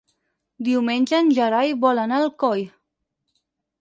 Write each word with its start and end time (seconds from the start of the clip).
Diumenge 0.69 1.19
en 1.25 1.29
Gerai 1.39 1.75
vol 1.85 2.03
anar 2.05 2.21
a 2.23 2.25
Alcoi. 2.29 2.65